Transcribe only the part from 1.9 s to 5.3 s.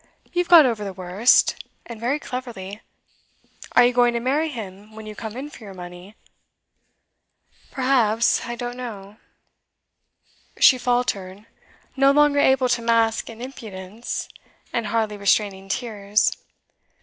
very cleverly. Are you going to marry him when you